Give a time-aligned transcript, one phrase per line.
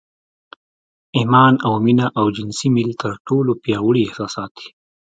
[1.17, 4.67] ایمان او مینه او جنسي میل تر ټولو پیاوړي احساسات دي